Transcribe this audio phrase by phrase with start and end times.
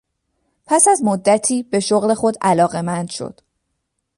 [0.65, 3.39] پس از مدتی به شغل خود علاقمند شد.